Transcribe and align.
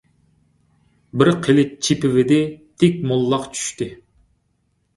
بىر 1.23 1.31
قىلىچ 1.49 1.75
چېپىۋىدى، 1.89 2.41
تىك 2.85 2.99
موللاق 3.13 3.47
چۈشتى. 3.55 3.93